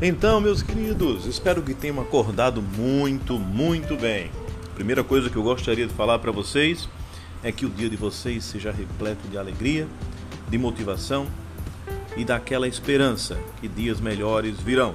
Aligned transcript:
Então, 0.00 0.40
meus 0.40 0.62
queridos, 0.62 1.26
espero 1.26 1.60
que 1.60 1.74
tenham 1.74 2.00
acordado 2.00 2.62
muito, 2.62 3.36
muito 3.36 3.96
bem. 3.96 4.30
Primeira 4.76 5.02
coisa 5.02 5.28
que 5.28 5.34
eu 5.34 5.42
gostaria 5.42 5.88
de 5.88 5.92
falar 5.92 6.20
para 6.20 6.30
vocês 6.30 6.88
é 7.42 7.50
que 7.50 7.66
o 7.66 7.68
dia 7.68 7.90
de 7.90 7.96
vocês 7.96 8.44
seja 8.44 8.70
repleto 8.70 9.26
de 9.26 9.36
alegria, 9.36 9.88
de 10.48 10.56
motivação 10.56 11.26
e 12.16 12.24
daquela 12.24 12.68
esperança 12.68 13.36
que 13.60 13.66
dias 13.66 14.00
melhores 14.00 14.60
virão. 14.60 14.94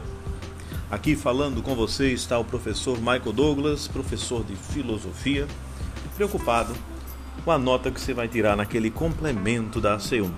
Aqui 0.89 1.17
falando 1.17 1.61
com 1.61 1.75
vocês 1.75 2.21
está 2.21 2.39
o 2.39 2.45
professor 2.45 2.97
Michael 2.97 3.33
Douglas, 3.33 3.89
professor 3.89 4.41
de 4.41 4.55
filosofia, 4.55 5.45
preocupado 6.15 6.73
com 7.43 7.51
a 7.51 7.57
nota 7.57 7.91
que 7.91 7.99
você 7.99 8.13
vai 8.13 8.29
tirar 8.29 8.55
naquele 8.55 8.89
complemento 8.89 9.81
da 9.81 9.97
AC1. 9.97 10.31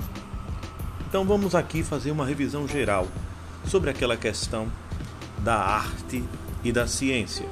Então 1.07 1.23
vamos 1.23 1.53
aqui 1.53 1.83
fazer 1.83 2.09
uma 2.09 2.25
revisão 2.25 2.67
geral 2.67 3.07
sobre 3.67 3.89
aquela 3.89 4.17
questão 4.17 4.71
da 5.39 5.55
arte 5.55 6.23
e 6.63 6.71
da 6.71 6.87
ciência, 6.87 7.45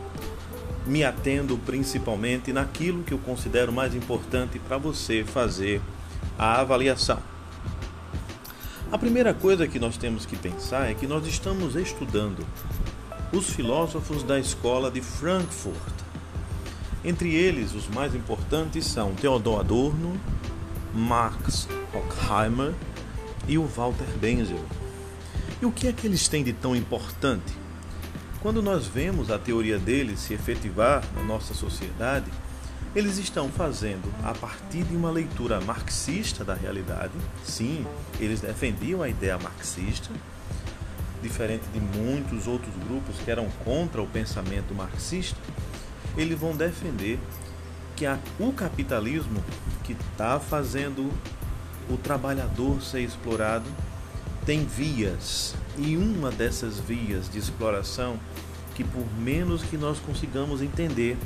me 0.85 1.03
atendo 1.03 1.57
principalmente 1.59 2.51
naquilo 2.51 3.03
que 3.03 3.13
eu 3.13 3.19
considero 3.19 3.71
mais 3.71 3.93
importante 3.95 4.59
para 4.59 4.77
você 4.77 5.23
fazer 5.23 5.81
a 6.37 6.59
avaliação. 6.59 7.19
A 8.91 8.97
primeira 8.97 9.33
coisa 9.33 9.67
que 9.67 9.79
nós 9.79 9.97
temos 9.97 10.25
que 10.25 10.35
pensar 10.35 10.89
é 10.89 10.93
que 10.93 11.07
nós 11.07 11.25
estamos 11.25 11.75
estudando 11.75 12.45
os 13.31 13.49
filósofos 13.49 14.21
da 14.21 14.39
escola 14.39 14.91
de 14.91 15.01
Frankfurt. 15.01 15.93
Entre 17.03 17.33
eles, 17.33 17.73
os 17.73 17.87
mais 17.87 18.13
importantes 18.13 18.85
são 18.85 19.15
Theodor 19.15 19.61
Adorno, 19.61 20.19
Max 20.93 21.67
Horkheimer 21.93 22.73
e 23.47 23.57
o 23.57 23.65
Walter 23.65 24.07
Benjamin. 24.21 24.82
E 25.63 25.65
o 25.65 25.71
que 25.71 25.87
é 25.87 25.93
que 25.93 26.05
eles 26.05 26.27
têm 26.27 26.43
de 26.43 26.51
tão 26.51 26.75
importante? 26.75 27.53
Quando 28.41 28.61
nós 28.61 28.85
vemos 28.85 29.31
a 29.31 29.39
teoria 29.39 29.79
deles 29.79 30.19
se 30.19 30.33
efetivar 30.33 31.01
na 31.15 31.23
nossa 31.23 31.53
sociedade, 31.53 32.29
eles 32.93 33.17
estão 33.17 33.47
fazendo 33.47 34.13
a 34.25 34.33
partir 34.33 34.83
de 34.83 34.93
uma 34.93 35.09
leitura 35.09 35.61
marxista 35.61 36.43
da 36.43 36.53
realidade. 36.53 37.13
Sim, 37.45 37.87
eles 38.19 38.41
defendiam 38.41 39.01
a 39.01 39.07
ideia 39.07 39.37
marxista, 39.37 40.09
diferente 41.21 41.63
de 41.73 41.79
muitos 41.79 42.45
outros 42.45 42.75
grupos 42.85 43.15
que 43.23 43.31
eram 43.31 43.47
contra 43.63 44.01
o 44.01 44.07
pensamento 44.07 44.75
marxista. 44.75 45.39
Eles 46.17 46.37
vão 46.37 46.53
defender 46.53 47.17
que 47.95 48.05
a, 48.05 48.19
o 48.37 48.51
capitalismo 48.51 49.41
que 49.85 49.93
está 49.93 50.41
fazendo 50.41 51.09
o 51.89 51.95
trabalhador 51.95 52.81
ser 52.81 52.99
explorado 52.99 53.69
tem 54.45 54.65
vias 54.65 55.55
e 55.77 55.95
uma 55.95 56.29
dessas 56.29 56.79
vias 56.79 57.29
de 57.29 57.39
exploração 57.39 58.19
que 58.75 58.83
por 58.83 59.05
menos 59.19 59.63
que 59.63 59.77
nós 59.77 59.99
consigamos 59.99 60.61
entender 60.61 61.17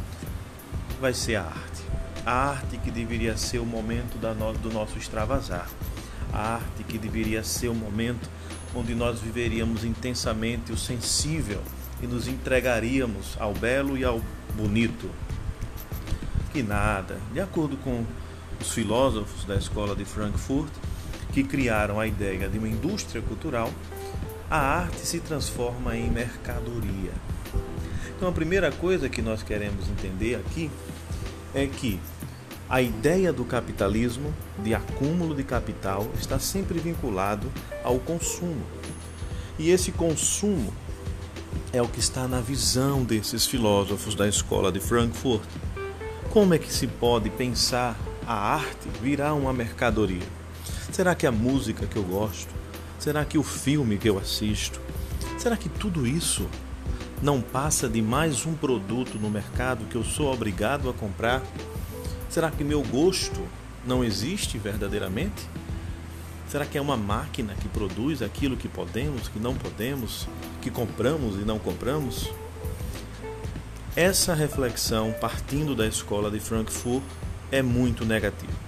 vai 0.99 1.13
ser 1.13 1.35
a 1.35 1.43
arte. 1.43 1.83
A 2.25 2.31
arte 2.49 2.77
que 2.77 2.91
deveria 2.91 3.37
ser 3.37 3.59
o 3.59 3.65
momento 3.65 4.17
do 4.61 4.71
nosso 4.71 4.97
extravasar. 4.97 5.67
A 6.33 6.55
arte 6.55 6.83
que 6.83 6.97
deveria 6.97 7.43
ser 7.43 7.69
o 7.69 7.73
momento 7.73 8.29
onde 8.75 8.93
nós 8.93 9.19
viveríamos 9.19 9.83
intensamente 9.83 10.71
o 10.71 10.77
sensível 10.77 11.61
e 12.01 12.07
nos 12.07 12.27
entregaríamos 12.27 13.35
ao 13.39 13.53
belo 13.53 13.97
e 13.97 14.03
ao 14.03 14.21
bonito. 14.55 15.09
Que 16.51 16.61
nada, 16.61 17.17
de 17.33 17.39
acordo 17.39 17.77
com 17.77 18.05
os 18.59 18.71
filósofos 18.71 19.45
da 19.45 19.55
escola 19.55 19.95
de 19.95 20.03
Frankfurt, 20.05 20.71
que 21.31 21.43
criaram 21.43 21.99
a 21.99 22.07
ideia 22.07 22.49
de 22.49 22.57
uma 22.57 22.67
indústria 22.67 23.21
cultural, 23.21 23.71
a 24.49 24.57
arte 24.57 25.05
se 25.05 25.19
transforma 25.19 25.95
em 25.95 26.09
mercadoria. 26.09 27.11
Então, 28.15 28.29
a 28.29 28.31
primeira 28.31 28.71
coisa 28.71 29.09
que 29.09 29.21
nós 29.21 29.43
queremos 29.43 29.87
entender 29.89 30.35
aqui 30.35 30.71
é 31.53 31.67
que 31.67 31.99
a 32.69 32.81
ideia 32.81 33.31
do 33.31 33.45
capitalismo, 33.45 34.33
de 34.63 34.73
acúmulo 34.73 35.33
de 35.33 35.43
capital, 35.43 36.07
está 36.19 36.39
sempre 36.39 36.79
vinculado 36.79 37.51
ao 37.83 37.99
consumo. 37.99 38.65
E 39.57 39.69
esse 39.69 39.91
consumo 39.91 40.73
é 41.71 41.81
o 41.81 41.87
que 41.87 41.99
está 41.99 42.27
na 42.27 42.41
visão 42.41 43.03
desses 43.03 43.45
filósofos 43.45 44.15
da 44.15 44.27
escola 44.27 44.71
de 44.71 44.79
Frankfurt. 44.79 45.43
Como 46.31 46.53
é 46.53 46.57
que 46.57 46.71
se 46.71 46.87
pode 46.87 47.29
pensar 47.29 47.97
a 48.25 48.33
arte 48.33 48.89
virar 49.01 49.33
uma 49.33 49.53
mercadoria? 49.53 50.23
Será 50.91 51.13
que 51.13 51.27
a 51.27 51.31
música 51.31 51.85
que 51.85 51.97
eu 51.97 52.03
gosto? 52.03 52.53
Será 52.97 53.23
que 53.23 53.37
o 53.37 53.43
filme 53.43 53.97
que 53.97 54.09
eu 54.09 54.17
assisto? 54.17 54.81
Será 55.37 55.55
que 55.55 55.69
tudo 55.69 56.07
isso 56.07 56.47
não 57.21 57.41
passa 57.41 57.87
de 57.87 58.01
mais 58.01 58.45
um 58.45 58.55
produto 58.55 59.19
no 59.19 59.29
mercado 59.29 59.85
que 59.85 59.95
eu 59.95 60.03
sou 60.03 60.33
obrigado 60.33 60.89
a 60.89 60.93
comprar? 60.93 61.43
Será 62.29 62.49
que 62.49 62.63
meu 62.63 62.81
gosto 62.81 63.39
não 63.85 64.03
existe 64.03 64.57
verdadeiramente? 64.57 65.47
Será 66.49 66.65
que 66.65 66.77
é 66.77 66.81
uma 66.81 66.97
máquina 66.97 67.53
que 67.53 67.67
produz 67.67 68.21
aquilo 68.21 68.57
que 68.57 68.69
podemos, 68.69 69.27
que 69.27 69.39
não 69.39 69.53
podemos, 69.53 70.27
que 70.61 70.71
compramos 70.71 71.35
e 71.35 71.45
não 71.45 71.59
compramos? 71.59 72.31
Essa 73.95 74.33
reflexão, 74.33 75.13
partindo 75.19 75.75
da 75.75 75.85
escola 75.85 76.31
de 76.31 76.39
Frankfurt, 76.39 77.03
é 77.51 77.61
muito 77.61 78.05
negativa 78.05 78.66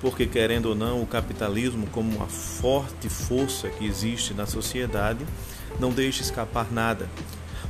porque, 0.00 0.26
querendo 0.26 0.66
ou 0.66 0.74
não, 0.74 1.02
o 1.02 1.06
capitalismo, 1.06 1.86
como 1.88 2.14
uma 2.14 2.26
forte 2.26 3.08
força 3.08 3.68
que 3.68 3.84
existe 3.84 4.32
na 4.32 4.46
sociedade, 4.46 5.26
não 5.80 5.90
deixa 5.90 6.22
escapar 6.22 6.70
nada. 6.70 7.08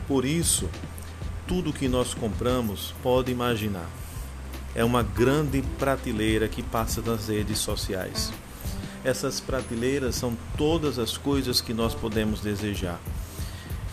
Por 0.06 0.24
isso, 0.24 0.68
tudo 1.46 1.72
que 1.72 1.88
nós 1.88 2.12
compramos, 2.12 2.94
pode 3.02 3.32
imaginar, 3.32 3.88
é 4.74 4.84
uma 4.84 5.02
grande 5.02 5.62
prateleira 5.78 6.48
que 6.48 6.62
passa 6.62 7.00
nas 7.00 7.28
redes 7.28 7.58
sociais. 7.58 8.30
Essas 9.04 9.40
prateleiras 9.40 10.14
são 10.14 10.36
todas 10.56 10.98
as 10.98 11.16
coisas 11.16 11.60
que 11.60 11.72
nós 11.72 11.94
podemos 11.94 12.40
desejar. 12.40 13.00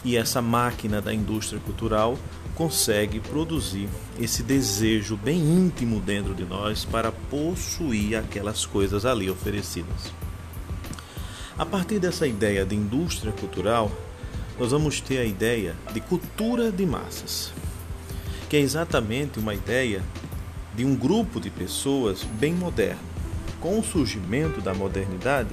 E 0.03 0.17
essa 0.17 0.41
máquina 0.41 1.01
da 1.01 1.13
indústria 1.13 1.59
cultural 1.61 2.17
consegue 2.53 3.19
produzir 3.19 3.89
esse 4.19 4.43
desejo 4.43 5.17
bem 5.17 5.37
íntimo 5.37 5.99
dentro 5.99 6.33
de 6.33 6.45
nós 6.45 6.85
para 6.85 7.11
possuir 7.11 8.17
aquelas 8.17 8.65
coisas 8.65 9.05
ali 9.05 9.29
oferecidas. 9.29 10.13
A 11.57 11.65
partir 11.65 11.99
dessa 11.99 12.27
ideia 12.27 12.65
de 12.65 12.75
indústria 12.75 13.31
cultural, 13.31 13.91
nós 14.59 14.71
vamos 14.71 15.01
ter 15.01 15.19
a 15.19 15.25
ideia 15.25 15.75
de 15.93 15.99
cultura 15.99 16.71
de 16.71 16.85
massas, 16.85 17.51
que 18.49 18.57
é 18.57 18.59
exatamente 18.59 19.39
uma 19.39 19.53
ideia 19.53 20.01
de 20.75 20.85
um 20.85 20.95
grupo 20.95 21.39
de 21.39 21.49
pessoas 21.49 22.23
bem 22.23 22.53
moderno. 22.53 23.15
Com 23.59 23.79
o 23.79 23.83
surgimento 23.83 24.61
da 24.61 24.73
modernidade, 24.73 25.49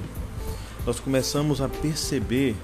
nós 0.85 1.01
começamos 1.01 1.61
a 1.61 1.69
perceber 1.69 2.57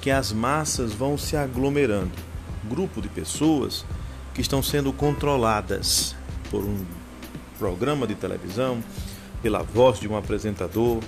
que 0.00 0.10
as 0.10 0.32
massas 0.32 0.92
vão 0.92 1.16
se 1.16 1.36
aglomerando 1.36 2.26
grupo 2.66 3.00
de 3.00 3.08
pessoas 3.08 3.84
que 4.36 4.42
estão 4.42 4.62
sendo 4.62 4.92
controladas 4.92 6.14
por 6.50 6.62
um 6.62 6.84
programa 7.58 8.06
de 8.06 8.14
televisão, 8.14 8.84
pela 9.42 9.62
voz 9.62 9.98
de 9.98 10.06
um 10.06 10.14
apresentador, 10.14 11.02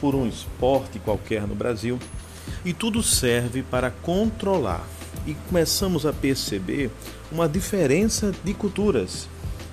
por 0.00 0.16
um 0.16 0.26
esporte 0.26 0.98
qualquer 0.98 1.46
no 1.46 1.54
Brasil, 1.54 1.96
e 2.64 2.72
tudo 2.72 3.00
serve 3.00 3.62
para 3.62 3.92
controlar. 3.92 4.84
E 5.24 5.34
começamos 5.48 6.04
a 6.04 6.12
perceber 6.12 6.90
uma 7.30 7.48
diferença 7.48 8.34
de 8.42 8.52
culturas, 8.52 9.28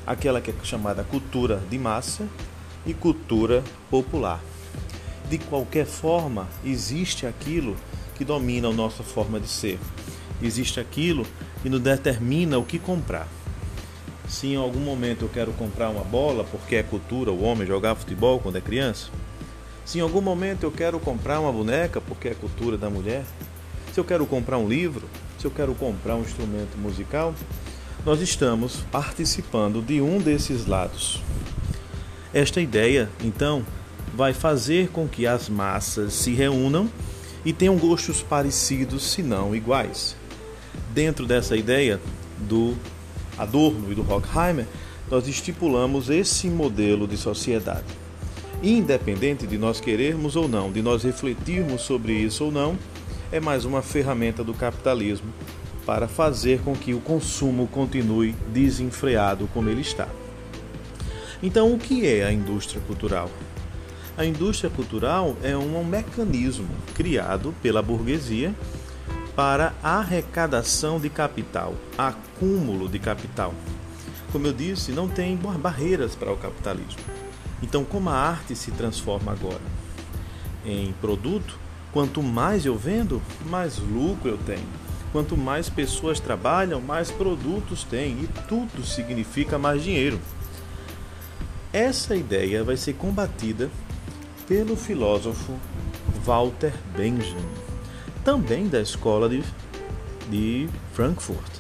aquela 0.05 0.39
que 0.39 0.51
é 0.51 0.53
chamada 0.61 1.03
cultura 1.03 1.63
de 1.67 1.79
massa 1.79 2.27
e 2.85 2.93
cultura 2.93 3.63
popular. 3.89 4.39
De 5.27 5.39
qualquer 5.39 5.87
forma, 5.87 6.47
existe 6.63 7.25
aquilo 7.25 7.75
que 8.15 8.23
domina 8.23 8.67
a 8.67 8.73
nossa 8.73 9.01
forma 9.01 9.39
de 9.39 9.47
ser 9.47 9.79
existe 10.41 10.79
aquilo 10.79 11.25
que 11.61 11.69
nos 11.69 11.81
determina 11.81 12.57
o 12.57 12.63
que 12.63 12.79
comprar. 12.79 13.27
Se 14.27 14.47
em 14.47 14.55
algum 14.55 14.79
momento 14.79 15.23
eu 15.25 15.29
quero 15.29 15.51
comprar 15.53 15.89
uma 15.89 16.03
bola, 16.03 16.43
porque 16.43 16.75
é 16.75 16.83
cultura 16.83 17.31
o 17.31 17.43
homem 17.43 17.67
jogar 17.67 17.95
futebol 17.95 18.39
quando 18.39 18.57
é 18.57 18.61
criança, 18.61 19.09
se 19.83 19.97
em 19.97 20.01
algum 20.01 20.21
momento 20.21 20.63
eu 20.63 20.71
quero 20.71 20.99
comprar 20.99 21.39
uma 21.39 21.51
boneca, 21.51 21.99
porque 21.99 22.29
é 22.29 22.33
cultura 22.35 22.77
da 22.77 22.89
mulher, 22.89 23.23
se 23.91 23.99
eu 23.99 24.03
quero 24.03 24.25
comprar 24.27 24.59
um 24.59 24.67
livro, 24.67 25.09
se 25.39 25.47
eu 25.47 25.51
quero 25.51 25.73
comprar 25.73 26.15
um 26.15 26.21
instrumento 26.21 26.77
musical, 26.77 27.33
nós 28.05 28.21
estamos 28.21 28.81
participando 28.91 29.81
de 29.81 29.99
um 29.99 30.19
desses 30.19 30.67
lados. 30.67 31.23
Esta 32.31 32.61
ideia, 32.61 33.09
então, 33.23 33.65
vai 34.15 34.31
fazer 34.31 34.89
com 34.89 35.07
que 35.07 35.25
as 35.25 35.49
massas 35.49 36.13
se 36.13 36.33
reúnam 36.35 36.87
e 37.43 37.51
tenham 37.51 37.77
gostos 37.77 38.21
parecidos, 38.21 39.11
se 39.11 39.23
não 39.23 39.55
iguais 39.55 40.18
dentro 40.93 41.25
dessa 41.25 41.55
ideia 41.55 41.99
do 42.37 42.75
Adorno 43.37 43.91
e 43.91 43.95
do 43.95 44.09
Horkheimer, 44.09 44.65
nós 45.09 45.27
estipulamos 45.27 46.09
esse 46.09 46.47
modelo 46.49 47.07
de 47.07 47.17
sociedade. 47.17 47.85
Independente 48.61 49.47
de 49.47 49.57
nós 49.57 49.79
querermos 49.79 50.35
ou 50.35 50.47
não, 50.47 50.71
de 50.71 50.81
nós 50.81 51.03
refletirmos 51.03 51.81
sobre 51.81 52.13
isso 52.13 52.45
ou 52.45 52.51
não, 52.51 52.77
é 53.31 53.39
mais 53.39 53.65
uma 53.65 53.81
ferramenta 53.81 54.43
do 54.43 54.53
capitalismo 54.53 55.31
para 55.85 56.07
fazer 56.07 56.61
com 56.61 56.75
que 56.75 56.93
o 56.93 56.99
consumo 56.99 57.67
continue 57.67 58.35
desenfreado 58.53 59.49
como 59.53 59.69
ele 59.69 59.81
está. 59.81 60.07
Então, 61.41 61.73
o 61.73 61.79
que 61.79 62.05
é 62.05 62.25
a 62.25 62.31
indústria 62.31 62.81
cultural? 62.81 63.31
A 64.17 64.25
indústria 64.25 64.69
cultural 64.69 65.37
é 65.41 65.55
um 65.55 65.83
mecanismo 65.83 66.67
criado 66.93 67.55
pela 67.61 67.81
burguesia 67.81 68.53
para 69.39 69.73
arrecadação 69.81 70.99
de 70.99 71.09
capital, 71.09 71.73
acúmulo 71.97 72.89
de 72.89 72.99
capital. 72.99 73.53
Como 74.33 74.45
eu 74.45 74.51
disse, 74.51 74.91
não 74.91 75.07
tem 75.07 75.37
barreiras 75.37 76.13
para 76.13 76.33
o 76.33 76.35
capitalismo. 76.35 76.99
Então, 77.63 77.85
como 77.85 78.09
a 78.09 78.15
arte 78.15 78.53
se 78.53 78.69
transforma 78.71 79.31
agora 79.31 79.61
em 80.65 80.91
produto, 80.99 81.57
quanto 81.93 82.21
mais 82.21 82.65
eu 82.65 82.75
vendo, 82.75 83.21
mais 83.45 83.77
lucro 83.77 84.27
eu 84.27 84.37
tenho. 84.39 84.67
Quanto 85.13 85.37
mais 85.37 85.69
pessoas 85.69 86.19
trabalham, 86.19 86.81
mais 86.81 87.09
produtos 87.09 87.85
tem 87.85 88.23
e 88.23 88.29
tudo 88.49 88.85
significa 88.85 89.57
mais 89.57 89.81
dinheiro. 89.81 90.19
Essa 91.71 92.13
ideia 92.13 92.61
vai 92.61 92.75
ser 92.75 92.91
combatida 92.95 93.69
pelo 94.49 94.75
filósofo 94.75 95.57
Walter 96.25 96.73
Benjamin, 96.93 97.68
também 98.29 98.67
da 98.67 98.79
escola 98.79 99.27
de, 99.27 99.43
de 100.29 100.69
Frankfurt. 100.93 101.51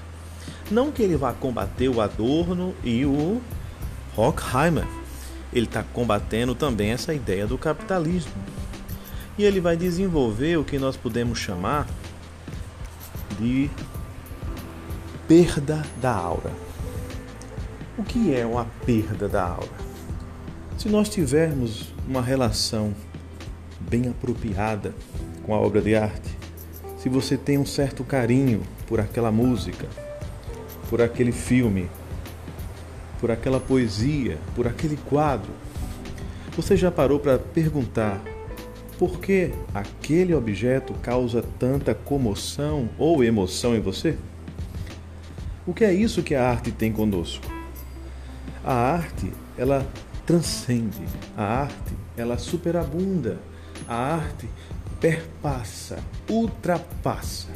Não 0.69 0.91
que 0.91 1.01
ele 1.01 1.17
vá 1.17 1.33
combater 1.33 1.89
o 1.89 1.99
Adorno 1.99 2.75
e 2.83 3.03
o 3.07 3.41
Horkheimer, 4.15 4.85
ele 5.51 5.65
está 5.65 5.81
combatendo 5.81 6.53
também 6.53 6.91
essa 6.91 7.11
ideia 7.11 7.47
do 7.47 7.57
capitalismo. 7.57 8.31
E 9.35 9.43
ele 9.43 9.59
vai 9.59 9.75
desenvolver 9.75 10.57
o 10.57 10.63
que 10.63 10.77
nós 10.77 10.95
podemos 10.95 11.39
chamar 11.39 11.87
de 13.39 13.67
perda 15.27 15.83
da 15.99 16.13
aura. 16.13 16.51
O 17.97 18.03
que 18.03 18.31
é 18.31 18.45
uma 18.45 18.65
perda 18.85 19.27
da 19.27 19.43
aura? 19.43 19.89
Se 20.77 20.87
nós 20.87 21.09
tivermos 21.09 21.91
uma 22.07 22.21
relação 22.21 22.93
bem 23.79 24.07
apropriada 24.07 24.93
com 25.43 25.55
a 25.55 25.57
obra 25.57 25.81
de 25.81 25.95
arte, 25.95 26.28
se 26.99 27.07
você 27.07 27.37
tem 27.37 27.57
um 27.57 27.65
certo 27.65 28.03
carinho 28.03 28.61
por 28.85 28.99
aquela 28.99 29.31
música, 29.31 29.87
por 30.89 31.01
aquele 31.01 31.31
filme, 31.31 31.89
por 33.21 33.31
aquela 33.31 33.59
poesia, 33.59 34.37
por 34.53 34.67
aquele 34.67 34.97
quadro, 34.97 35.49
você 36.57 36.75
já 36.75 36.91
parou 36.91 37.17
para 37.17 37.39
perguntar 37.39 38.21
por 38.97 39.21
que 39.21 39.51
aquele 39.73 40.33
objeto 40.33 40.93
causa 40.95 41.41
tanta 41.57 41.95
comoção 41.95 42.89
ou 42.97 43.23
emoção 43.23 43.73
em 43.73 43.79
você? 43.79 44.17
O 45.65 45.73
que 45.73 45.85
é 45.85 45.93
isso 45.93 46.21
que 46.21 46.35
a 46.35 46.49
arte 46.49 46.69
tem 46.69 46.91
conosco? 46.91 47.45
A 48.61 48.73
arte, 48.73 49.31
ela 49.57 49.87
transcende. 50.25 51.01
A 51.37 51.61
arte, 51.61 51.93
ela 52.17 52.37
superabunda. 52.37 53.39
A 53.87 54.15
arte 54.15 54.49
perpassa, 54.99 55.99
ultrapassa 56.29 57.49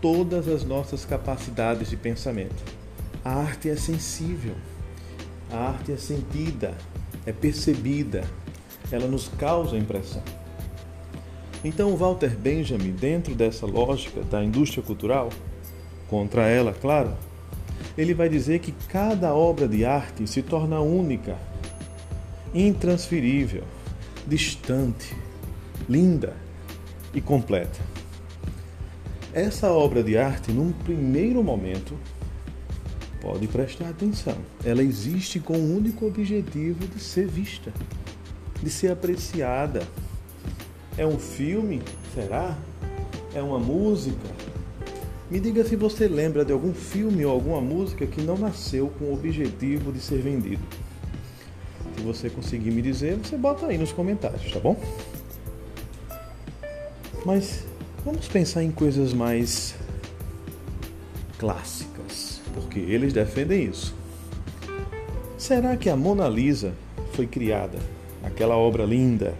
todas 0.00 0.48
as 0.48 0.64
nossas 0.64 1.04
capacidades 1.04 1.90
de 1.90 1.96
pensamento. 1.96 2.62
A 3.24 3.34
arte 3.34 3.68
é 3.68 3.76
sensível. 3.76 4.54
A 5.50 5.68
arte 5.68 5.92
é 5.92 5.96
sentida, 5.96 6.74
é 7.24 7.32
percebida. 7.32 8.24
Ela 8.90 9.06
nos 9.06 9.28
causa 9.28 9.76
impressão. 9.76 10.22
Então, 11.64 11.96
Walter 11.96 12.36
Benjamin, 12.36 12.92
dentro 12.92 13.34
dessa 13.34 13.64
lógica 13.64 14.22
da 14.22 14.42
indústria 14.42 14.82
cultural, 14.82 15.28
contra 16.08 16.48
ela, 16.48 16.72
claro, 16.72 17.16
ele 17.96 18.14
vai 18.14 18.28
dizer 18.28 18.58
que 18.58 18.72
cada 18.88 19.34
obra 19.34 19.68
de 19.68 19.84
arte 19.84 20.26
se 20.26 20.42
torna 20.42 20.80
única 20.80 21.38
intransferível, 22.52 23.62
distante, 24.26 25.14
linda 25.92 26.34
e 27.12 27.20
completa. 27.20 27.78
Essa 29.34 29.70
obra 29.70 30.02
de 30.02 30.16
arte, 30.16 30.50
num 30.50 30.72
primeiro 30.72 31.44
momento, 31.44 31.98
pode 33.20 33.46
prestar 33.46 33.90
atenção. 33.90 34.36
Ela 34.64 34.82
existe 34.82 35.38
com 35.38 35.52
o 35.52 35.76
único 35.76 36.06
objetivo 36.06 36.86
de 36.86 36.98
ser 36.98 37.26
vista, 37.26 37.70
de 38.62 38.70
ser 38.70 38.90
apreciada. 38.90 39.86
É 40.96 41.06
um 41.06 41.18
filme? 41.18 41.82
Será? 42.14 42.56
É 43.34 43.42
uma 43.42 43.58
música? 43.58 44.28
Me 45.30 45.40
diga 45.40 45.62
se 45.62 45.76
você 45.76 46.08
lembra 46.08 46.42
de 46.42 46.52
algum 46.52 46.72
filme 46.72 47.24
ou 47.24 47.32
alguma 47.32 47.60
música 47.60 48.06
que 48.06 48.22
não 48.22 48.38
nasceu 48.38 48.90
com 48.98 49.06
o 49.06 49.14
objetivo 49.14 49.92
de 49.92 50.00
ser 50.00 50.22
vendido. 50.22 50.62
Se 51.96 52.02
você 52.02 52.30
conseguir 52.30 52.70
me 52.70 52.80
dizer, 52.80 53.16
você 53.16 53.36
bota 53.36 53.66
aí 53.66 53.76
nos 53.76 53.92
comentários, 53.92 54.50
tá 54.52 54.58
bom? 54.58 54.78
Mas 57.24 57.64
vamos 58.04 58.26
pensar 58.26 58.62
em 58.62 58.70
coisas 58.70 59.12
mais 59.12 59.74
clássicas, 61.38 62.40
porque 62.54 62.80
eles 62.80 63.12
defendem 63.12 63.66
isso. 63.66 63.94
Será 65.38 65.76
que 65.76 65.88
a 65.88 65.96
Mona 65.96 66.28
Lisa 66.28 66.72
foi 67.12 67.26
criada, 67.26 67.78
aquela 68.22 68.56
obra 68.56 68.84
linda 68.84 69.34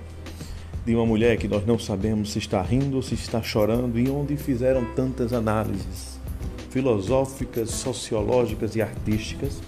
de 0.85 0.95
uma 0.95 1.07
mulher 1.07 1.37
que 1.37 1.47
nós 1.47 1.65
não 1.65 1.79
sabemos 1.79 2.33
se 2.33 2.39
está 2.39 2.61
rindo 2.61 2.97
ou 2.97 3.03
se 3.03 3.15
está 3.15 3.43
chorando 3.43 3.99
e 3.99 4.09
onde 4.11 4.37
fizeram 4.37 4.85
tantas 4.97 5.33
análises 5.33 6.21
filosóficas, 6.71 7.71
sociológicas 7.71 8.75
e 8.75 8.83
artísticas? 8.83 9.61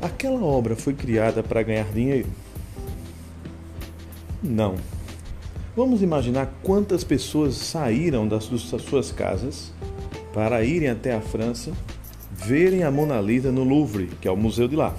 Aquela 0.00 0.42
obra 0.42 0.76
foi 0.76 0.94
criada 0.94 1.42
para 1.42 1.62
ganhar 1.62 1.90
dinheiro? 1.92 2.28
Não. 4.42 4.76
Vamos 5.80 6.02
imaginar 6.02 6.52
quantas 6.62 7.02
pessoas 7.02 7.54
saíram 7.54 8.28
das 8.28 8.44
suas 8.44 9.10
casas 9.10 9.72
para 10.30 10.62
irem 10.62 10.90
até 10.90 11.14
a 11.14 11.22
França 11.22 11.72
verem 12.30 12.82
a 12.82 12.90
Mona 12.90 13.18
Lisa 13.18 13.50
no 13.50 13.64
Louvre, 13.64 14.10
que 14.20 14.28
é 14.28 14.30
o 14.30 14.36
museu 14.36 14.68
de 14.68 14.76
lá. 14.76 14.94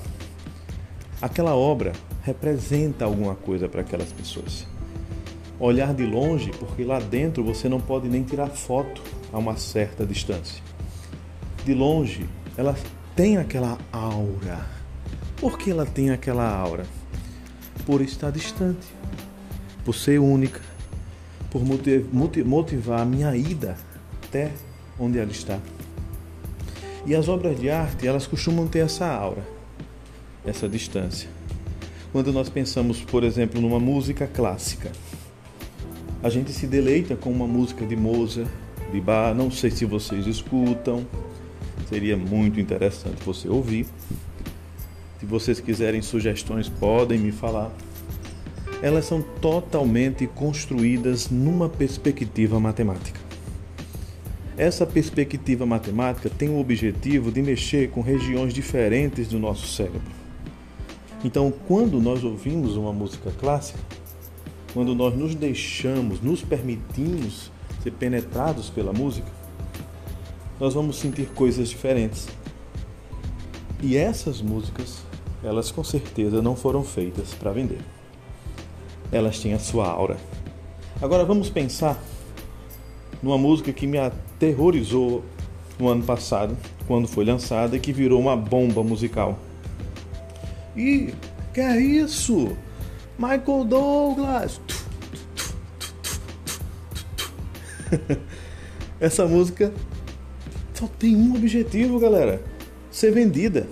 Aquela 1.21 1.53
obra 1.53 1.93
representa 2.23 3.05
alguma 3.05 3.35
coisa 3.35 3.69
para 3.69 3.81
aquelas 3.81 4.11
pessoas. 4.11 4.65
Olhar 5.59 5.93
de 5.93 6.03
longe, 6.03 6.49
porque 6.59 6.83
lá 6.83 6.99
dentro 6.99 7.43
você 7.43 7.69
não 7.69 7.79
pode 7.79 8.09
nem 8.09 8.23
tirar 8.23 8.47
foto 8.47 9.03
a 9.31 9.37
uma 9.37 9.57
certa 9.57 10.03
distância. 10.03 10.63
De 11.63 11.75
longe, 11.75 12.27
ela 12.57 12.75
tem 13.15 13.37
aquela 13.37 13.77
aura 13.91 14.65
por 15.39 15.59
que 15.59 15.69
ela 15.69 15.85
tem 15.85 16.09
aquela 16.09 16.49
aura? 16.51 16.87
Por 17.85 18.01
estar 18.01 18.31
distante, 18.31 18.87
por 19.85 19.93
ser 19.93 20.19
única, 20.19 20.70
por 21.51 21.61
motivar 22.43 23.01
a 23.01 23.05
minha 23.05 23.35
ida 23.35 23.77
até 24.23 24.51
onde 24.97 25.19
ela 25.19 25.29
está. 25.29 25.59
E 27.05 27.13
as 27.13 27.27
obras 27.27 27.59
de 27.59 27.69
arte, 27.69 28.07
elas 28.07 28.25
costumam 28.25 28.67
ter 28.67 28.79
essa 28.79 29.05
aura, 29.05 29.45
essa 30.45 30.67
distância. 30.69 31.29
Quando 32.11 32.31
nós 32.31 32.49
pensamos, 32.49 33.01
por 33.01 33.23
exemplo, 33.23 33.59
numa 33.61 33.79
música 33.79 34.25
clássica, 34.25 34.91
a 36.23 36.29
gente 36.29 36.51
se 36.51 36.67
deleita 36.67 37.15
com 37.15 37.31
uma 37.31 37.47
música 37.47 37.85
de 37.85 37.95
Mozart, 37.95 38.47
de 38.91 39.01
Bach, 39.01 39.35
não 39.35 39.49
sei 39.49 39.71
se 39.71 39.85
vocês 39.85 40.27
escutam, 40.27 41.05
seria 41.89 42.15
muito 42.15 42.59
interessante 42.59 43.23
você 43.25 43.49
ouvir. 43.49 43.85
Se 45.19 45.25
vocês 45.25 45.59
quiserem 45.59 46.01
sugestões, 46.01 46.69
podem 46.69 47.19
me 47.19 47.31
falar. 47.31 47.71
Elas 48.81 49.05
são 49.05 49.21
totalmente 49.21 50.25
construídas 50.25 51.29
numa 51.29 51.69
perspectiva 51.69 52.59
matemática. 52.59 53.19
Essa 54.57 54.85
perspectiva 54.85 55.65
matemática 55.65 56.29
tem 56.29 56.49
o 56.49 56.59
objetivo 56.59 57.31
de 57.31 57.41
mexer 57.41 57.89
com 57.91 58.01
regiões 58.01 58.53
diferentes 58.53 59.27
do 59.27 59.39
nosso 59.39 59.67
cérebro. 59.67 60.01
Então, 61.23 61.53
quando 61.67 62.01
nós 62.01 62.23
ouvimos 62.23 62.75
uma 62.75 62.91
música 62.91 63.31
clássica, 63.39 63.79
quando 64.73 64.95
nós 64.95 65.15
nos 65.15 65.35
deixamos, 65.35 66.19
nos 66.19 66.41
permitimos 66.41 67.51
ser 67.83 67.91
penetrados 67.91 68.69
pela 68.69 68.91
música, 68.91 69.27
nós 70.59 70.73
vamos 70.73 70.97
sentir 70.97 71.27
coisas 71.35 71.69
diferentes. 71.69 72.27
E 73.81 73.95
essas 73.95 74.41
músicas 74.41 75.03
elas 75.43 75.71
com 75.71 75.83
certeza 75.83 76.41
não 76.41 76.55
foram 76.55 76.83
feitas 76.83 77.33
para 77.33 77.51
vender. 77.51 77.79
Elas 79.11 79.39
têm 79.39 79.53
a 79.53 79.59
sua 79.59 79.87
aura. 79.87 80.17
Agora 81.01 81.25
vamos 81.25 81.49
pensar 81.49 82.01
numa 83.21 83.37
música 83.37 83.73
que 83.73 83.85
me 83.85 83.97
aterrorizou 83.97 85.23
no 85.79 85.87
ano 85.89 86.03
passado, 86.03 86.55
quando 86.87 87.07
foi 87.07 87.25
lançada 87.25 87.75
e 87.75 87.79
que 87.79 87.91
virou 87.91 88.19
uma 88.19 88.37
bomba 88.37 88.83
musical. 88.83 89.37
E 90.75 91.13
que 91.53 91.59
é 91.59 91.79
isso? 91.79 92.55
Michael 93.17 93.65
Douglas. 93.65 94.61
Essa 98.99 99.25
música 99.25 99.73
só 100.73 100.87
tem 100.87 101.15
um 101.15 101.35
objetivo, 101.35 101.99
galera: 101.99 102.41
ser 102.89 103.11
vendida. 103.11 103.67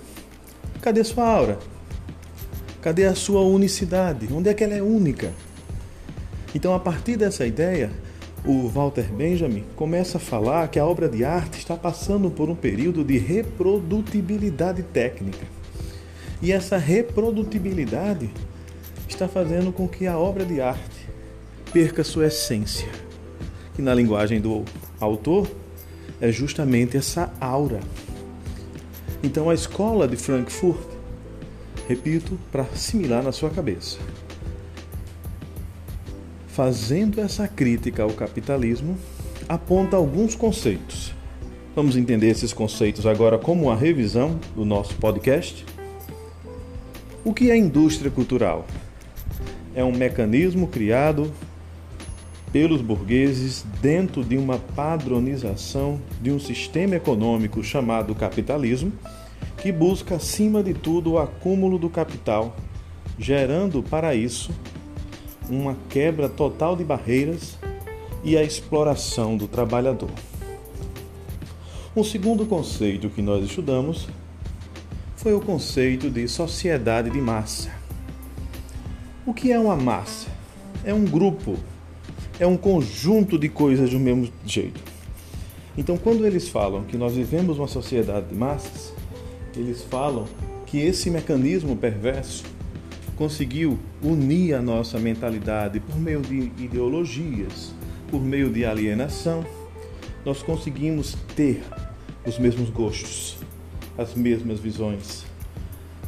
Cadê 0.80 1.04
sua 1.04 1.24
aura? 1.26 1.58
Cadê 2.82 3.04
a 3.04 3.14
sua 3.14 3.42
unicidade? 3.42 4.28
Onde 4.32 4.48
é 4.48 4.54
que 4.54 4.64
ela 4.64 4.74
é 4.74 4.82
única? 4.82 5.32
Então, 6.54 6.74
a 6.74 6.80
partir 6.80 7.16
dessa 7.16 7.46
ideia, 7.46 7.90
o 8.44 8.68
Walter 8.68 9.12
Benjamin 9.12 9.64
começa 9.76 10.16
a 10.16 10.20
falar 10.20 10.68
que 10.68 10.78
a 10.78 10.86
obra 10.86 11.08
de 11.08 11.24
arte 11.24 11.58
está 11.58 11.76
passando 11.76 12.30
por 12.30 12.48
um 12.48 12.54
período 12.54 13.04
de 13.04 13.18
reprodutibilidade 13.18 14.82
técnica. 14.82 15.46
E 16.40 16.52
essa 16.52 16.78
reprodutibilidade 16.78 18.30
está 19.06 19.28
fazendo 19.28 19.70
com 19.72 19.86
que 19.86 20.06
a 20.06 20.18
obra 20.18 20.44
de 20.44 20.60
arte 20.60 21.08
perca 21.72 22.02
sua 22.02 22.28
essência, 22.28 22.88
que 23.74 23.82
na 23.82 23.94
linguagem 23.94 24.40
do 24.40 24.64
autor 24.98 25.50
é 26.18 26.32
justamente 26.32 26.96
essa 26.96 27.30
aura. 27.38 27.80
Então 29.22 29.50
a 29.50 29.54
escola 29.54 30.08
de 30.08 30.16
Frankfurt, 30.16 30.99
repito, 31.90 32.38
para 32.52 32.62
assimilar 32.62 33.20
na 33.20 33.32
sua 33.32 33.50
cabeça, 33.50 33.98
fazendo 36.46 37.20
essa 37.20 37.48
crítica 37.48 38.04
ao 38.04 38.10
capitalismo, 38.10 38.96
aponta 39.48 39.96
alguns 39.96 40.36
conceitos. 40.36 41.12
Vamos 41.74 41.96
entender 41.96 42.28
esses 42.28 42.52
conceitos 42.52 43.06
agora 43.06 43.38
como 43.38 43.64
uma 43.64 43.74
revisão 43.74 44.38
do 44.54 44.64
nosso 44.64 44.94
podcast. 44.98 45.66
O 47.24 47.34
que 47.34 47.50
é 47.50 47.56
indústria 47.56 48.08
cultural? 48.10 48.64
É 49.74 49.82
um 49.82 49.90
mecanismo 49.90 50.68
criado 50.68 51.32
pelos 52.52 52.80
burgueses 52.80 53.64
dentro 53.82 54.22
de 54.22 54.36
uma 54.36 54.58
padronização 54.58 56.00
de 56.22 56.30
um 56.30 56.38
sistema 56.38 56.94
econômico 56.94 57.64
chamado 57.64 58.14
capitalismo, 58.14 58.92
que 59.60 59.70
busca, 59.70 60.16
acima 60.16 60.62
de 60.62 60.72
tudo, 60.72 61.12
o 61.12 61.18
acúmulo 61.18 61.78
do 61.78 61.90
capital, 61.90 62.56
gerando 63.18 63.82
para 63.82 64.14
isso 64.14 64.50
uma 65.50 65.76
quebra 65.90 66.28
total 66.28 66.74
de 66.74 66.82
barreiras 66.82 67.58
e 68.24 68.38
a 68.38 68.42
exploração 68.42 69.36
do 69.36 69.46
trabalhador. 69.46 70.10
Um 71.94 72.02
segundo 72.02 72.46
conceito 72.46 73.10
que 73.10 73.20
nós 73.20 73.44
estudamos 73.44 74.08
foi 75.16 75.34
o 75.34 75.40
conceito 75.40 76.08
de 76.08 76.26
sociedade 76.26 77.10
de 77.10 77.20
massa. 77.20 77.70
O 79.26 79.34
que 79.34 79.52
é 79.52 79.58
uma 79.58 79.76
massa? 79.76 80.28
É 80.84 80.94
um 80.94 81.04
grupo, 81.04 81.56
é 82.38 82.46
um 82.46 82.56
conjunto 82.56 83.38
de 83.38 83.50
coisas 83.50 83.90
do 83.90 83.98
mesmo 83.98 84.32
jeito. 84.46 84.80
Então, 85.76 85.98
quando 85.98 86.26
eles 86.26 86.48
falam 86.48 86.84
que 86.84 86.96
nós 86.96 87.14
vivemos 87.14 87.58
uma 87.58 87.68
sociedade 87.68 88.28
de 88.28 88.34
massas, 88.34 88.94
eles 89.60 89.82
falam 89.82 90.26
que 90.66 90.78
esse 90.78 91.10
mecanismo 91.10 91.76
perverso 91.76 92.44
conseguiu 93.16 93.78
unir 94.02 94.54
a 94.54 94.62
nossa 94.62 94.98
mentalidade 94.98 95.78
por 95.78 95.98
meio 95.98 96.22
de 96.22 96.50
ideologias, 96.62 97.74
por 98.10 98.22
meio 98.22 98.50
de 98.50 98.64
alienação, 98.64 99.44
nós 100.24 100.42
conseguimos 100.42 101.16
ter 101.36 101.62
os 102.26 102.38
mesmos 102.38 102.70
gostos, 102.70 103.36
as 103.98 104.14
mesmas 104.14 104.58
visões. 104.58 105.24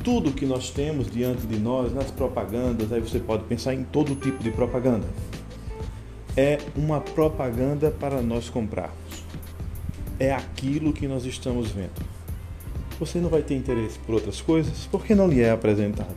Tudo 0.03 0.33
que 0.33 0.47
nós 0.47 0.71
temos 0.71 1.11
diante 1.11 1.47
de 1.47 1.59
nós 1.59 1.93
nas 1.95 2.11
propagandas, 2.11 2.93
aí 2.93 3.01
você 3.01 3.21
pode 3.21 3.45
pensar 3.45 3.75
em 3.75 3.85
todo 3.85 4.15
tipo 4.17 4.43
de 4.43 4.51
propaganda. 4.51 5.07
É 6.37 6.59
uma 6.75 7.01
propaganda 7.01 7.91
para 7.91 8.23
nós 8.23 8.49
comprarmos. 8.49 8.97
É 10.19 10.33
aquilo 10.33 10.93
que 10.93 11.07
nós 11.07 11.25
estamos 11.25 11.71
vendo. 11.71 12.12
Você 13.03 13.19
não 13.19 13.29
vai 13.29 13.43
ter 13.43 13.57
interesse 13.57 13.99
por 13.99 14.15
outras 14.15 14.41
coisas 14.41 14.87
porque 14.87 15.13
não 15.13 15.27
lhe 15.27 15.41
é 15.41 15.51
apresentado. 15.51 16.15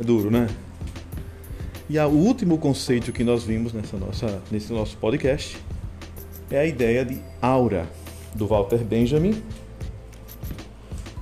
É 0.00 0.02
duro, 0.02 0.30
né? 0.30 0.48
E 1.90 1.98
o 1.98 2.08
último 2.08 2.56
conceito 2.56 3.12
que 3.12 3.22
nós 3.22 3.44
vimos 3.44 3.74
nessa 3.74 3.98
nossa, 3.98 4.40
nesse 4.50 4.72
nosso 4.72 4.96
podcast 4.96 5.58
é 6.50 6.58
a 6.58 6.64
ideia 6.64 7.04
de 7.04 7.20
aura, 7.42 7.86
do 8.34 8.46
Walter 8.46 8.82
Benjamin, 8.82 9.42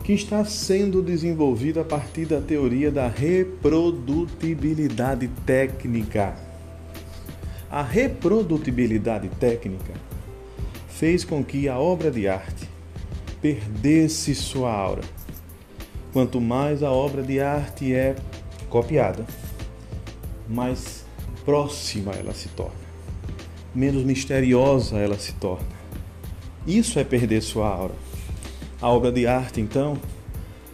que 0.05 0.13
está 0.13 0.45
sendo 0.45 1.03
desenvolvida 1.03 1.81
a 1.81 1.85
partir 1.85 2.27
da 2.27 2.41
teoria 2.41 2.93
da 2.93 3.09
reprodutibilidade 3.09 5.27
técnica. 5.45 6.37
A 7.69 7.83
reprodutibilidade 7.83 9.29
técnica 9.41 9.93
fez 10.89 11.25
com 11.25 11.43
que 11.43 11.69
a 11.69 11.77
obra 11.77 12.13
de 12.13 12.29
arte 12.29 12.70
perdesse 13.41 14.35
sua 14.35 14.73
aura. 14.73 15.03
Quanto 16.13 16.41
mais 16.41 16.83
a 16.83 16.91
obra 16.91 17.23
de 17.23 17.39
arte 17.41 17.95
é 17.95 18.17
copiada, 18.69 19.25
mais 20.49 21.07
próxima 21.45 22.11
ela 22.13 22.35
se 22.35 22.49
torna, 22.49 22.75
menos 23.75 24.05
misteriosa 24.05 24.99
ela 24.99 25.19
se 25.19 25.33
torna. 25.35 25.81
Isso 26.67 26.99
é 26.99 27.05
perder 27.05 27.43
sua 27.43 27.69
aura. 27.69 27.95
A 28.81 28.89
obra 28.89 29.13
de 29.13 29.27
arte, 29.27 29.61
então, 29.61 29.99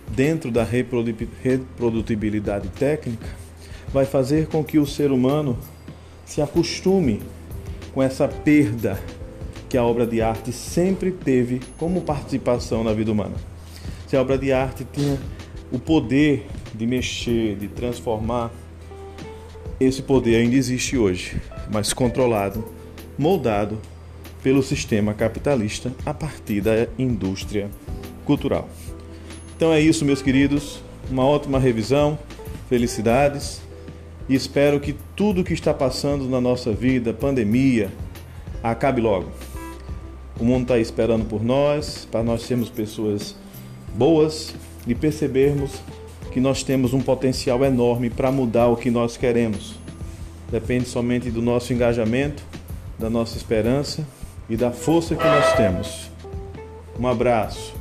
dentro 0.08 0.50
da 0.50 0.64
reprodutibilidade 0.64 2.68
técnica, 2.70 3.28
vai 3.92 4.04
fazer 4.04 4.49
com 4.49 4.64
que 4.64 4.78
o 4.78 4.87
ser 4.87 5.12
humano 5.12 5.56
se 6.25 6.42
acostume 6.42 7.23
com 7.92 8.02
essa 8.02 8.26
perda 8.26 8.99
que 9.68 9.76
a 9.76 9.85
obra 9.85 10.06
de 10.06 10.23
arte 10.23 10.52
sempre 10.52 11.11
teve 11.11 11.61
como 11.78 12.02
participação 12.02 12.85
na 12.85 12.92
vida 12.92 13.11
humana. 13.11 13.35
Se 14.06 14.16
a 14.16 14.20
obra 14.20 14.38
de 14.38 14.52
arte 14.52 14.87
tinha 14.92 15.18
o 15.73 15.78
poder 15.78 16.46
de 16.75 16.87
mexer, 16.87 17.56
de 17.56 17.68
transformar, 17.68 18.52
esse 19.78 20.02
poder 20.02 20.37
ainda 20.37 20.56
existe 20.56 20.96
hoje, 20.96 21.40
mas 21.70 21.92
controlado, 21.92 22.64
moldado 23.18 23.78
pelo 24.42 24.62
sistema 24.62 25.12
capitalista 25.12 25.92
a 26.04 26.14
partir 26.14 26.61
da 26.61 26.87
indústria 26.99 27.68
cultural. 28.25 28.68
Então 29.56 29.73
é 29.73 29.80
isso, 29.80 30.04
meus 30.04 30.23
queridos. 30.23 30.82
Uma 31.11 31.25
ótima 31.25 31.58
revisão. 31.58 32.18
Felicidades. 32.68 33.61
E 34.28 34.35
espero 34.35 34.80
que 34.80 34.94
tudo 35.14 35.44
que 35.44 35.52
está 35.52 35.73
passando 35.73 36.28
na 36.28 36.40
nossa 36.40 36.73
vida, 36.73 37.12
pandemia, 37.12 37.90
acabe 38.62 39.00
logo. 39.00 39.30
O 40.38 40.45
mundo 40.45 40.62
está 40.62 40.78
esperando 40.78 41.25
por 41.25 41.43
nós, 41.43 42.07
para 42.11 42.23
nós 42.23 42.43
sermos 42.43 42.69
pessoas 42.69 43.35
boas 43.95 44.55
e 44.87 44.95
percebermos 44.95 45.73
que 46.31 46.40
nós 46.40 46.62
temos 46.62 46.93
um 46.93 47.00
potencial 47.00 47.64
enorme 47.64 48.11
para 48.11 48.31
mudar 48.31 48.69
o 48.69 48.76
que 48.76 48.90
nós 48.90 49.16
queremos. 49.16 49.75
Depende 50.50 50.87
somente 50.87 51.31
do 51.31 51.40
nosso 51.40 51.73
engajamento, 51.73 52.43
da 52.99 53.09
nossa 53.09 53.37
esperança 53.37 54.07
e 54.49 54.57
da 54.57 54.71
força 54.71 55.16
que 55.16 55.25
nós 55.25 55.52
temos. 55.55 56.11
Um 56.99 57.07
abraço. 57.07 57.75